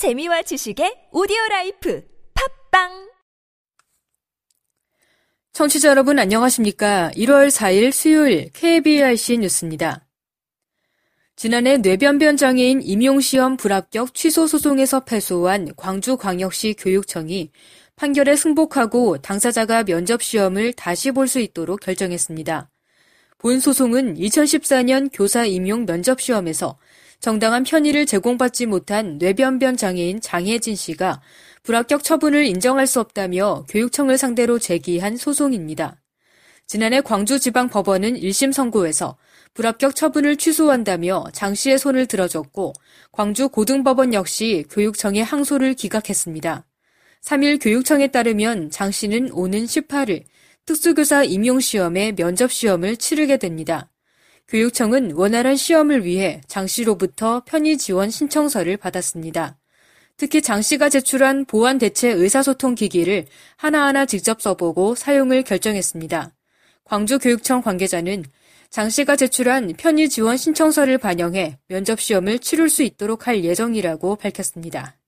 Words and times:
재미와 0.00 0.40
지식의 0.40 1.08
오디오 1.12 1.36
라이프 1.50 2.02
팟빵 2.70 3.10
청취자 5.52 5.90
여러분 5.90 6.18
안녕하십니까? 6.18 7.10
1월 7.14 7.50
4일 7.50 7.92
수요일 7.92 8.48
KBRC 8.54 9.36
뉴스입니다. 9.36 10.06
지난해 11.36 11.76
뇌병변 11.76 12.38
장애인 12.38 12.80
임용시험 12.80 13.58
불합격 13.58 14.14
취소 14.14 14.46
소송에서 14.46 15.00
패소한 15.04 15.68
광주광역시 15.76 16.76
교육청이 16.78 17.50
판결에 17.96 18.36
승복하고 18.36 19.18
당사자가 19.18 19.82
면접시험을 19.82 20.72
다시 20.72 21.10
볼 21.10 21.28
수 21.28 21.40
있도록 21.40 21.80
결정했습니다. 21.80 22.70
본 23.36 23.60
소송은 23.60 24.14
2014년 24.16 25.10
교사 25.12 25.44
임용 25.44 25.84
면접시험에서 25.84 26.78
정당한 27.20 27.64
편의를 27.64 28.06
제공받지 28.06 28.64
못한 28.64 29.18
뇌변변 29.18 29.76
장애인 29.76 30.22
장혜진 30.22 30.74
씨가 30.74 31.20
불합격 31.62 32.02
처분을 32.02 32.46
인정할 32.46 32.86
수 32.86 32.98
없다며 32.98 33.66
교육청을 33.68 34.16
상대로 34.16 34.58
제기한 34.58 35.18
소송입니다. 35.18 36.00
지난해 36.66 37.02
광주지방법원은 37.02 38.14
1심 38.14 38.52
선고에서 38.52 39.18
불합격 39.52 39.94
처분을 39.94 40.36
취소한다며 40.36 41.24
장 41.34 41.54
씨의 41.54 41.78
손을 41.78 42.06
들어줬고 42.06 42.72
광주고등법원 43.12 44.14
역시 44.14 44.64
교육청의 44.70 45.22
항소를 45.22 45.74
기각했습니다. 45.74 46.64
3일 47.22 47.62
교육청에 47.62 48.06
따르면 48.06 48.70
장 48.70 48.90
씨는 48.90 49.32
오는 49.32 49.64
18일 49.64 50.24
특수교사 50.64 51.24
임용시험의 51.24 52.14
면접시험을 52.16 52.96
치르게 52.96 53.36
됩니다. 53.36 53.89
교육청은 54.50 55.12
원활한 55.12 55.54
시험을 55.54 56.04
위해 56.04 56.40
장 56.48 56.66
씨로부터 56.66 57.44
편의 57.46 57.78
지원 57.78 58.10
신청서를 58.10 58.76
받았습니다. 58.78 59.56
특히 60.16 60.42
장 60.42 60.60
씨가 60.60 60.88
제출한 60.88 61.44
보안 61.44 61.78
대체 61.78 62.10
의사소통 62.10 62.74
기기를 62.74 63.26
하나하나 63.56 64.06
직접 64.06 64.42
써보고 64.42 64.96
사용을 64.96 65.44
결정했습니다. 65.44 66.32
광주교육청 66.82 67.62
관계자는 67.62 68.24
장 68.70 68.90
씨가 68.90 69.14
제출한 69.14 69.72
편의 69.78 70.08
지원 70.08 70.36
신청서를 70.36 70.98
반영해 70.98 71.58
면접 71.68 72.00
시험을 72.00 72.40
치를 72.40 72.68
수 72.68 72.82
있도록 72.82 73.28
할 73.28 73.44
예정이라고 73.44 74.16
밝혔습니다. 74.16 74.99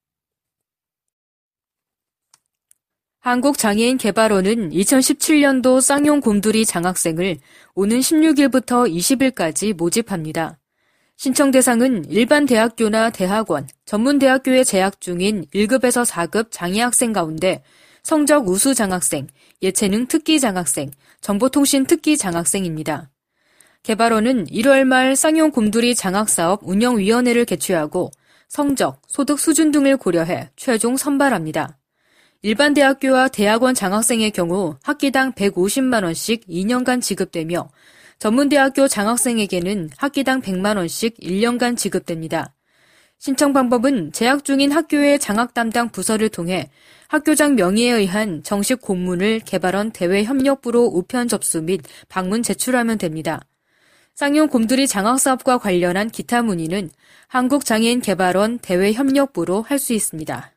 한국장애인 3.23 3.99
개발원은 3.99 4.71
2017년도 4.71 5.81
쌍용 5.81 6.21
곰돌이 6.21 6.67
장학생을 6.67 7.37
오는 7.77 8.01
16일부터 8.01 8.93
20일까지 8.93 9.75
모집합니다. 9.75 10.59
신청 11.17 11.53
대상은 11.53 12.05
일반 12.11 12.47
대학교나 12.47 13.11
대학원, 13.11 13.69
전문대학교에 13.85 14.65
재학 14.65 15.01
중인 15.01 15.47
1급에서 15.55 16.05
4급 16.05 16.49
장애학생 16.51 17.13
가운데 17.13 17.63
성적 18.03 18.49
우수 18.49 18.75
장학생, 18.75 19.29
예체능 19.63 20.09
특기 20.09 20.41
장학생, 20.41 20.91
정보통신 21.21 21.87
특기 21.87 22.17
장학생입니다. 22.17 23.09
개발원은 23.85 24.47
1월 24.47 24.83
말 24.83 25.15
쌍용 25.15 25.53
곰돌이 25.53 25.95
장학사업 25.95 26.63
운영위원회를 26.65 27.45
개최하고 27.45 28.11
성적, 28.49 29.01
소득 29.07 29.39
수준 29.39 29.71
등을 29.71 29.97
고려해 29.97 30.51
최종 30.57 30.97
선발합니다. 30.97 31.79
일반 32.45 32.75
대학교와 32.75 33.29
대학원 33.29 33.73
장학생의 33.73 34.33
경우 34.33 34.75
학기당 34.83 35.33
150만원씩 35.35 36.49
2년간 36.49 37.01
지급되며 37.01 37.71
전문대학교 38.19 38.89
장학생에게는 38.89 39.91
학기당 39.97 40.43
100만원씩 40.43 41.21
1년간 41.21 41.77
지급됩니다. 41.77 42.53
신청 43.19 43.53
방법은 43.53 44.11
재학 44.11 44.45
중인 44.45 44.73
학교의 44.73 45.21
장학 45.21 45.55
담당 45.55 45.91
부서를 45.91 46.29
통해 46.31 46.69
학교장 47.07 47.55
명의에 47.55 47.93
의한 47.93 48.43
정식 48.43 48.81
공문을 48.81 49.43
개발원 49.45 49.93
대외협력부로 49.93 50.83
우편 50.87 51.29
접수 51.29 51.63
및 51.63 51.83
방문 52.09 52.43
제출하면 52.43 52.99
됩니다. 52.99 53.41
쌍용 54.17 54.49
곰돌이 54.49 54.89
장학사업과 54.89 55.59
관련한 55.59 56.11
기타 56.11 56.43
문의는 56.43 56.91
한국장애인 57.29 58.01
개발원 58.01 58.59
대외협력부로 58.59 59.63
할 59.63 59.79
수 59.79 59.93
있습니다. 59.93 60.52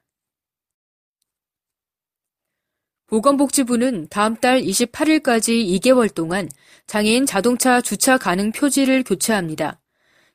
보건복지부는 3.07 4.07
다음 4.09 4.35
달 4.35 4.61
28일까지 4.61 5.79
2개월 5.79 6.13
동안 6.13 6.49
장애인 6.87 7.25
자동차 7.25 7.81
주차 7.81 8.17
가능 8.17 8.51
표지를 8.51 9.03
교체합니다. 9.03 9.79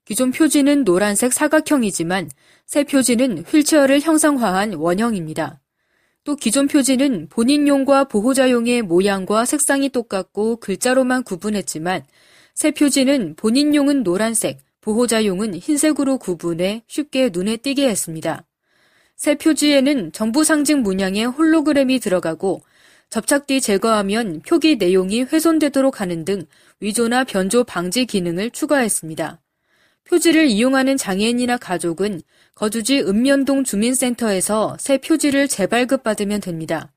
기존 0.04 0.31
표지는 0.31 0.84
노란색 0.84 1.32
사각형이지만 1.32 2.30
새 2.66 2.84
표지는 2.84 3.44
휠체어를 3.44 4.00
형상화한 4.00 4.75
원형입니다. 4.75 5.60
또 6.25 6.36
기존 6.36 6.69
표지는 6.69 7.28
본인용과 7.28 8.04
보호자용의 8.04 8.82
모양과 8.82 9.44
색상이 9.44 9.88
똑같고 9.88 10.56
글자로만 10.56 11.25
구분했지만 11.25 12.04
새 12.54 12.70
표지는 12.72 13.34
본인용은 13.36 14.03
노란색, 14.03 14.59
보호자용은 14.80 15.54
흰색으로 15.54 16.19
구분해 16.19 16.82
쉽게 16.86 17.30
눈에 17.32 17.56
띄게 17.56 17.88
했습니다. 17.88 18.44
새 19.20 19.34
표지에는 19.34 20.12
정부 20.12 20.44
상징 20.44 20.82
문양의 20.82 21.26
홀로그램이 21.26 21.98
들어가고 21.98 22.62
접착 23.10 23.47
뒤 23.47 23.60
제거하면 23.60 24.41
표기 24.41 24.76
내용이 24.76 25.25
훼손되도록 25.25 26.00
하는 26.00 26.25
등 26.25 26.47
위조나 26.81 27.25
변조 27.25 27.62
방지 27.62 28.06
기능을 28.06 28.50
추가했습니다. 28.50 29.38
표지를 30.04 30.47
이용하는 30.47 30.97
장애인이나 30.97 31.59
가족은 31.59 32.22
거주지 32.54 33.00
읍면동 33.00 33.64
주민센터에서 33.64 34.78
새 34.80 34.97
표지를 34.97 35.48
재발급 35.48 36.03
받으면 36.03 36.41
됩니다. 36.41 36.91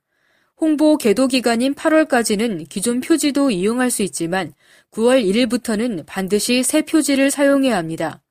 홍보 0.56 0.96
계도 0.96 1.28
기간인 1.28 1.76
8월까지는 1.76 2.70
기존 2.70 3.02
표지도 3.02 3.52
이용할 3.52 3.92
수 3.92 4.02
있지만 4.02 4.54
9월 4.92 5.26
1일부터는 5.26 6.06
반드시 6.06 6.64
새 6.64 6.84
표지를 6.84 7.32
사용해야 7.32 7.76
합니다. 7.76 8.22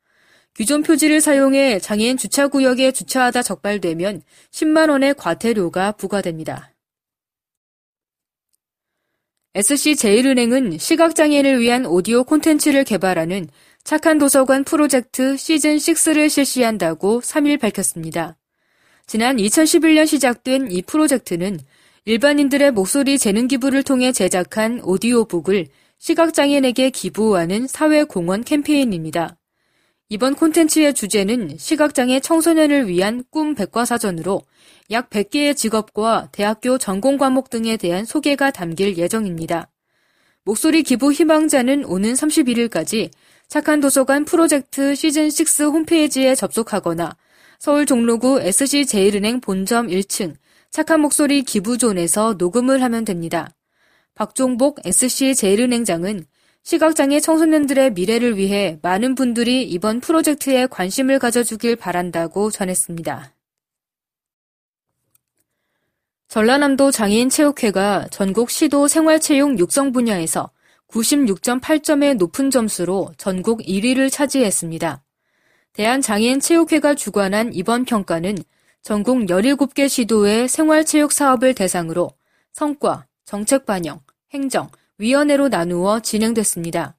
기존 0.54 0.82
표지를 0.82 1.20
사용해 1.20 1.78
장애인 1.78 2.18
주차구역에 2.18 2.92
주차하다 2.92 3.42
적발되면 3.42 4.22
10만원의 4.50 5.16
과태료가 5.16 5.92
부과됩니다. 5.92 6.72
SC제일은행은 9.54 10.78
시각장애인을 10.78 11.60
위한 11.60 11.84
오디오 11.84 12.24
콘텐츠를 12.24 12.84
개발하는 12.84 13.48
착한 13.84 14.18
도서관 14.18 14.64
프로젝트 14.64 15.34
시즌6를 15.34 16.30
실시한다고 16.30 17.20
3일 17.20 17.60
밝혔습니다. 17.60 18.36
지난 19.06 19.36
2011년 19.36 20.06
시작된 20.06 20.70
이 20.70 20.82
프로젝트는 20.82 21.58
일반인들의 22.04 22.70
목소리 22.72 23.19
재능 23.19 23.46
기부를 23.46 23.82
통해 23.82 24.12
제작한 24.12 24.80
오디오북을 24.82 25.66
시각장애인에게 25.98 26.90
기부하는 26.90 27.66
사회공헌 27.66 28.44
캠페인입니다. 28.44 29.36
이번 30.12 30.34
콘텐츠의 30.34 30.92
주제는 30.92 31.56
시각장애 31.56 32.20
청소년을 32.20 32.86
위한 32.86 33.24
꿈 33.30 33.54
백과사전으로 33.54 34.42
약 34.90 35.08
100개의 35.08 35.56
직업과 35.56 36.28
대학교 36.32 36.76
전공 36.76 37.16
과목 37.16 37.48
등에 37.48 37.78
대한 37.78 38.04
소개가 38.04 38.50
담길 38.50 38.98
예정입니다. 38.98 39.70
목소리 40.44 40.82
기부 40.82 41.14
희망자는 41.14 41.86
오는 41.86 42.12
31일까지 42.12 43.08
착한 43.48 43.80
도서관 43.80 44.26
프로젝트 44.26 44.92
시즌6 44.92 45.72
홈페이지에 45.72 46.34
접속하거나 46.34 47.16
서울 47.58 47.86
종로구 47.86 48.38
SC제일은행 48.38 49.40
본점 49.40 49.86
1층 49.86 50.34
착한 50.70 51.00
목소리 51.00 51.42
기부존에서 51.42 52.34
녹음을 52.36 52.82
하면 52.82 53.06
됩니다. 53.06 53.48
박종복 54.14 54.80
SC제일은행장은 54.84 56.26
시각장애 56.62 57.18
청소년들의 57.20 57.92
미래를 57.92 58.36
위해 58.36 58.78
많은 58.82 59.14
분들이 59.14 59.62
이번 59.64 60.00
프로젝트에 60.00 60.66
관심을 60.66 61.18
가져주길 61.18 61.76
바란다고 61.76 62.50
전했습니다. 62.50 63.32
전라남도 66.28 66.92
장애인 66.92 67.28
체육회가 67.28 68.06
전국 68.10 68.50
시도 68.50 68.88
생활체육 68.88 69.58
육성 69.58 69.92
분야에서 69.92 70.50
96.8점의 70.88 72.16
높은 72.16 72.50
점수로 72.50 73.12
전국 73.19 73.60
1위를 73.60 74.10
차지했습니다. 74.10 75.02
대한장애인 75.72 76.40
체육회가 76.40 76.94
주관한 76.94 77.52
이번 77.54 77.84
평가는 77.84 78.38
전국 78.82 79.19
17개 79.26 79.88
시도의 79.88 80.48
생활체육 80.48 81.12
사업을 81.12 81.54
대상으로 81.54 82.10
성과, 82.52 83.06
정책 83.25 83.66
반영, 83.66 84.00
행정, 84.32 84.70
위원회로 84.98 85.48
나누어 85.48 86.00
진행됐습니다. 86.00 86.96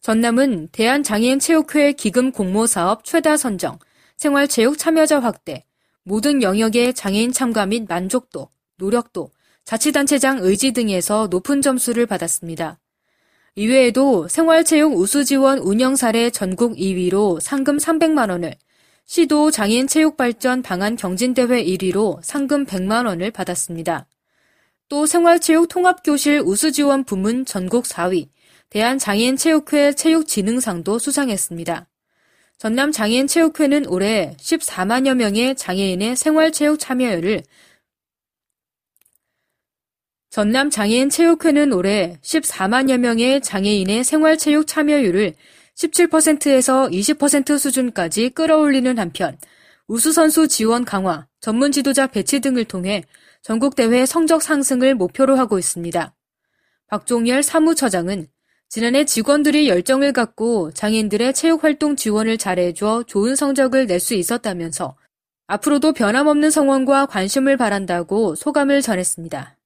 전남은 0.00 0.68
대한장애인체육회 0.72 1.92
기금 1.92 2.32
공모 2.32 2.66
사업 2.66 3.04
최다 3.04 3.36
선정, 3.36 3.78
생활체육 4.16 4.76
참여자 4.76 5.20
확대, 5.20 5.64
모든 6.02 6.42
영역의 6.42 6.94
장애인 6.94 7.32
참가 7.32 7.66
및 7.66 7.84
만족도, 7.88 8.48
노력도, 8.76 9.30
자치단체장 9.64 10.38
의지 10.42 10.72
등에서 10.72 11.28
높은 11.30 11.62
점수를 11.62 12.06
받았습니다. 12.06 12.80
이외에도 13.54 14.26
생활체육 14.28 14.96
우수지원 14.96 15.58
운영 15.58 15.94
사례 15.94 16.30
전국 16.30 16.74
2위로 16.74 17.38
상금 17.40 17.76
300만 17.76 18.30
원을, 18.30 18.54
시도 19.04 19.50
장애인 19.50 19.86
체육발전 19.86 20.62
방안 20.62 20.96
경진대회 20.96 21.64
1위로 21.64 22.18
상금 22.22 22.64
100만 22.64 23.06
원을 23.06 23.30
받았습니다. 23.30 24.06
또 24.92 25.06
생활체육 25.06 25.68
통합교실 25.68 26.42
우수지원 26.44 27.04
부문 27.04 27.46
전국 27.46 27.86
4위, 27.86 28.28
대한장애인체육회 28.68 29.94
체육진흥상도 29.94 30.98
수상했습니다. 30.98 31.88
전남장애인체육회는 32.58 33.86
올해 33.86 34.36
14만여 34.38 35.14
명의 35.14 35.56
장애인의 35.56 36.14
생활체육 36.16 36.78
참여율을 36.78 37.42
전남장애인체육회는 40.28 41.72
올해 41.72 42.18
14만여 42.20 42.98
명의 42.98 43.40
장애인의 43.40 44.04
생활체육 44.04 44.66
참여율을 44.66 45.32
17%에서 45.74 46.88
20% 46.88 47.58
수준까지 47.58 48.28
끌어올리는 48.28 48.98
한편 48.98 49.38
우수선수 49.86 50.48
지원 50.48 50.84
강화, 50.84 51.26
전문 51.40 51.72
지도자 51.72 52.06
배치 52.06 52.40
등을 52.40 52.66
통해 52.66 53.04
전국대회 53.42 54.06
성적 54.06 54.40
상승을 54.40 54.94
목표로 54.94 55.36
하고 55.36 55.58
있습니다. 55.58 56.14
박종열 56.86 57.42
사무처장은 57.42 58.28
지난해 58.68 59.04
직원들이 59.04 59.68
열정을 59.68 60.12
갖고 60.12 60.70
장애인들의 60.72 61.34
체육활동 61.34 61.96
지원을 61.96 62.38
잘해줘 62.38 63.04
좋은 63.06 63.36
성적을 63.36 63.86
낼 63.86 64.00
수 64.00 64.14
있었다면서 64.14 64.96
앞으로도 65.46 65.92
변함없는 65.92 66.50
성원과 66.50 67.06
관심을 67.06 67.56
바란다고 67.56 68.34
소감을 68.34 68.80
전했습니다. 68.80 69.58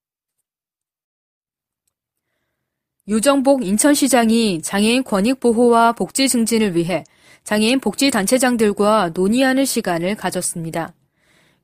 유정복 3.08 3.64
인천시장이 3.64 4.62
장애인 4.62 5.04
권익 5.04 5.38
보호와 5.38 5.92
복지 5.92 6.28
증진을 6.28 6.74
위해 6.74 7.04
장애인 7.44 7.78
복지단체장들과 7.78 9.12
논의하는 9.14 9.64
시간을 9.64 10.16
가졌습니다. 10.16 10.92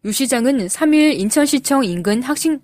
유 0.04 0.10
시장은 0.10 0.66
3일 0.66 1.20
인천시청 1.20 1.84
인근 1.84 2.24
학식 2.24 2.60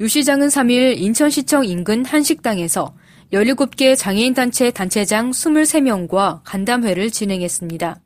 유 0.00 0.08
시장은 0.08 0.48
3일 0.48 0.98
인천시청 0.98 1.64
인근 1.64 2.04
한 2.04 2.24
식당에서 2.24 2.92
17개 3.32 3.96
장애인 3.96 4.34
단체 4.34 4.72
단체장 4.72 5.30
23명과 5.30 6.40
간담회를 6.42 7.12
진행했습니다. 7.12 8.00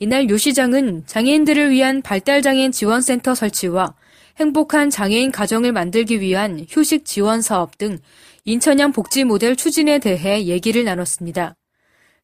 이날 0.00 0.28
유 0.28 0.36
시장은 0.36 1.04
장애인들을 1.06 1.70
위한 1.70 2.02
발달장애인 2.02 2.72
지원센터 2.72 3.34
설치와 3.34 3.94
행복한 4.38 4.90
장애인 4.90 5.32
가정을 5.32 5.72
만들기 5.72 6.20
위한 6.20 6.66
휴식 6.68 7.06
지원 7.06 7.40
사업 7.40 7.78
등 7.78 8.00
인천형 8.44 8.92
복지 8.92 9.24
모델 9.24 9.56
추진에 9.56 9.98
대해 9.98 10.44
얘기를 10.44 10.84
나눴습니다. 10.84 11.56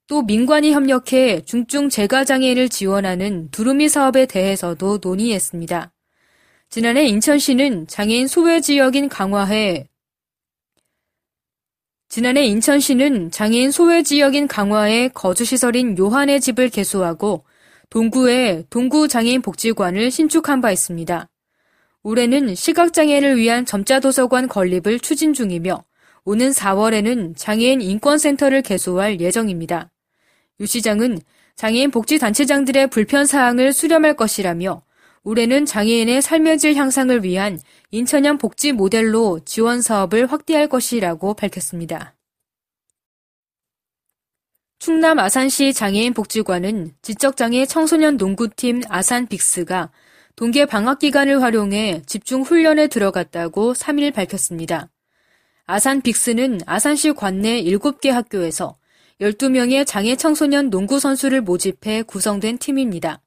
또 0.08 0.22
민관이 0.22 0.72
협력해 0.72 1.42
중증 1.42 1.90
재가장애인을 1.90 2.70
지원하는 2.70 3.50
두루미 3.50 3.90
사업에 3.90 4.24
대해서도 4.24 5.00
논의했습니다. 5.02 5.92
지난해 6.70 7.04
인천시는 7.04 7.86
장애인 7.86 8.26
소외 8.26 8.62
지역인 8.62 9.10
강화해 9.10 9.86
지난해 12.08 12.46
인천시는 12.46 13.30
장애인 13.30 13.70
소외 13.70 14.02
지역인 14.02 14.48
강화에 14.48 15.08
거주시설인 15.08 15.98
요한의 15.98 16.40
집을 16.40 16.70
개소하고 16.70 17.44
동구에 17.90 18.64
동구 18.70 19.08
장애인 19.08 19.42
복지관을 19.42 20.10
신축한 20.10 20.62
바 20.62 20.72
있습니다. 20.72 21.28
올해는 22.02 22.54
시각장애인을 22.54 23.36
위한 23.36 23.66
점자도서관 23.66 24.48
건립을 24.48 25.00
추진 25.00 25.34
중이며 25.34 25.84
오는 26.24 26.50
4월에는 26.50 27.36
장애인 27.36 27.82
인권센터를 27.82 28.62
개소할 28.62 29.20
예정입니다. 29.20 29.90
유 30.60 30.66
시장은 30.66 31.20
장애인 31.56 31.90
복지단체장들의 31.90 32.88
불편사항을 32.88 33.72
수렴할 33.72 34.14
것이라며 34.14 34.82
올해는 35.24 35.66
장애인의 35.66 36.22
삶의 36.22 36.58
질 36.58 36.74
향상을 36.74 37.22
위한 37.24 37.60
인천형 37.90 38.38
복지 38.38 38.72
모델로 38.72 39.40
지원 39.44 39.82
사업을 39.82 40.30
확대할 40.30 40.68
것이라고 40.68 41.34
밝혔습니다. 41.34 42.14
충남 44.78 45.18
아산시 45.18 45.72
장애인 45.74 46.14
복지관은 46.14 46.92
지적장애 47.02 47.66
청소년 47.66 48.16
농구팀 48.16 48.82
아산 48.88 49.26
빅스가 49.26 49.90
동계 50.36 50.66
방학 50.66 51.00
기간을 51.00 51.42
활용해 51.42 52.02
집중 52.06 52.42
훈련에 52.42 52.86
들어갔다고 52.86 53.74
3일 53.74 54.14
밝혔습니다. 54.14 54.88
아산 55.66 56.00
빅스는 56.00 56.60
아산시 56.64 57.12
관내 57.12 57.64
7개 57.64 58.10
학교에서 58.10 58.77
12명의 59.20 59.84
장애 59.84 60.14
청소년 60.14 60.70
농구 60.70 61.00
선수를 61.00 61.40
모집해 61.40 62.02
구성된 62.02 62.58
팀입니다. 62.58 63.20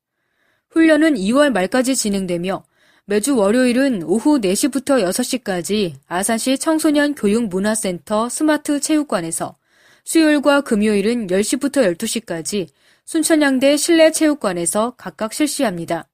훈련은 0.69 1.15
2월 1.15 1.51
말까지 1.51 1.95
진행되며 1.95 2.63
매주 3.05 3.35
월요일은 3.35 4.03
오후 4.03 4.39
4시부터 4.39 5.03
6시까지 5.03 5.95
아산시 6.07 6.57
청소년 6.59 7.13
교육문화센터 7.13 8.29
스마트 8.29 8.79
체육관에서 8.79 9.53
수요일과 10.05 10.61
금요일은 10.61 11.27
10시부터 11.27 11.95
12시까지 11.97 12.67
순천향대 13.03 13.75
실내 13.75 14.11
체육관에서 14.11 14.93
각각 14.97 15.33
실시합니다. 15.33 16.07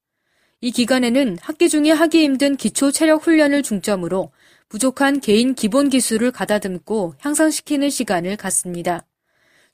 이 0.59 0.71
기간에는 0.71 1.37
학기 1.39 1.69
중에 1.69 1.91
하기 1.91 2.23
힘든 2.23 2.55
기초 2.55 2.91
체력 2.91 3.27
훈련을 3.27 3.61
중점으로 3.61 4.31
부족한 4.69 5.19
개인 5.19 5.53
기본 5.53 5.89
기술을 5.89 6.31
가다듬고 6.31 7.13
향상시키는 7.19 7.91
시간을 7.91 8.37
갖습니다. 8.37 9.05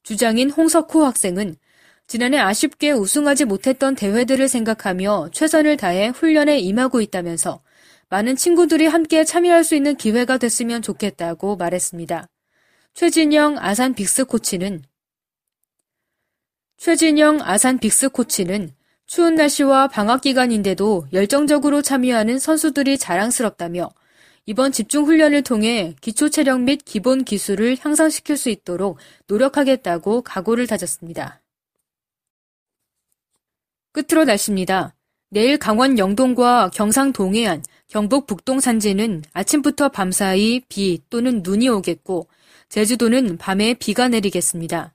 주장인 0.04 0.50
홍석호 0.50 1.06
학생은 1.06 1.56
지난해 2.08 2.38
아쉽게 2.38 2.92
우승하지 2.92 3.46
못했던 3.46 3.96
대회들을 3.96 4.48
생각하며 4.48 5.30
최선을 5.32 5.78
다해 5.78 6.10
훈련에 6.10 6.60
임하고 6.60 7.02
있다면서 7.02 7.64
많은 8.10 8.36
친구들이 8.36 8.86
함께 8.86 9.24
참여할 9.24 9.64
수 9.64 9.76
있는 9.76 9.96
기회가 9.96 10.38
됐으면 10.38 10.82
좋겠다고 10.82 11.56
말했습니다. 11.56 12.28
최진영 12.94 13.58
아산 13.58 13.96
빅스 13.96 14.26
코치는 14.26 14.84
최진영 16.78 17.40
아산 17.42 17.80
빅스 17.80 18.10
코치는 18.10 18.76
추운 19.06 19.36
날씨와 19.36 19.88
방학 19.88 20.22
기간인데도 20.22 21.08
열정적으로 21.14 21.82
참여하는 21.82 22.40
선수들이 22.40 22.98
자랑스럽다며 22.98 23.90
이번 24.46 24.74
집중 24.74 25.06
훈련을 25.06 25.42
통해 25.42 25.96
기초 26.02 26.28
체력 26.28 26.62
및 26.62 26.82
기본 26.84 27.24
기술을 27.24 27.78
향상시킬 27.80 28.36
수 28.36 28.50
있도록 28.50 28.98
노력하겠다고 29.28 30.22
각오를 30.22 30.68
다졌습니다. 30.68 31.42
끝으로 33.94 34.26
날씨입니다. 34.26 34.96
내일 35.30 35.58
강원 35.58 35.98
영동과 35.98 36.70
경상 36.74 37.14
동해안, 37.14 37.64
경북 37.88 38.28
북동 38.28 38.60
산지는 38.60 39.24
아침부터 39.34 39.90
밤사이 39.90 40.62
비 40.68 41.02
또는 41.10 41.42
눈이 41.42 41.70
오겠고 41.70 42.28
제주도는 42.70 43.38
밤에 43.38 43.76
비가 43.76 44.10
내리겠습니다. 44.10 44.94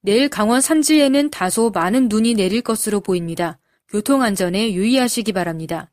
내일 0.00 0.28
강원 0.28 0.60
산지에는 0.60 1.30
다소 1.30 1.70
많은 1.70 2.08
눈이 2.08 2.34
내릴 2.34 2.62
것으로 2.62 3.00
보입니다. 3.00 3.58
교통안전에 3.88 4.72
유의하시기 4.72 5.32
바랍니다. 5.32 5.90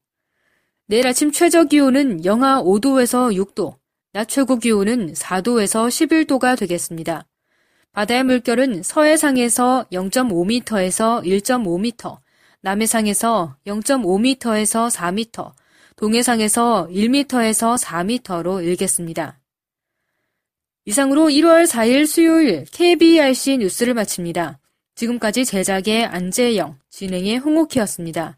내일 0.87 1.07
아침 1.07 1.31
최저 1.31 1.63
기온은 1.63 2.23
영하 2.25 2.61
5도에서 2.61 3.33
6도, 3.35 3.75
낮 4.13 4.27
최고 4.27 4.57
기온은 4.57 5.13
4도에서 5.13 5.87
11도가 5.87 6.55
되겠습니다. 6.59 7.25
바다의 7.91 8.23
물결은 8.23 8.83
서해상에서 8.83 9.87
0.5m에서 9.91 11.25
1.5m, 11.25 12.19
남해상에서 12.61 13.57
0.5m에서 13.65 14.91
4m, 14.91 15.53
동해상에서 15.95 16.87
1m에서 16.91 17.81
4m로 17.81 18.63
일겠습니다. 18.63 19.39
이상으로 20.85 21.29
1월 21.29 21.65
4일 21.65 22.05
수요일 22.05 22.65
KBRC 22.71 23.57
뉴스를 23.57 23.95
마칩니다. 23.95 24.59
지금까지 24.93 25.45
제작의 25.45 26.05
안재영, 26.05 26.77
진행의 26.91 27.39
홍옥희였습니다. 27.39 28.37